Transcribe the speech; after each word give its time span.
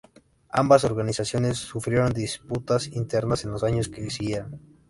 Ambas 0.49 0.83
organizaciones 0.83 1.59
sufrieron 1.59 2.11
disputas 2.11 2.87
internas 2.87 3.43
en 3.45 3.51
los 3.51 3.63
años 3.63 3.87
que 3.87 4.09
siguieron. 4.09 4.59